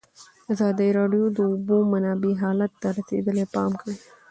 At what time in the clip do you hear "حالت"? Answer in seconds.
2.43-2.71